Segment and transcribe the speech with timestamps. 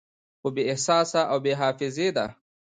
[0.39, 2.25] خو بې احساسه او بې حافظې ده